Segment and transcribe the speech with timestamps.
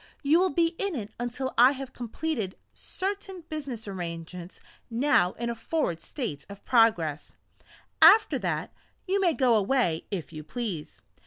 [0.23, 5.53] You will be in it until I have completed certain business arrangements now in a
[5.53, 7.35] forward state of progress
[8.01, 8.73] after that,
[9.07, 11.03] you may go away if you please.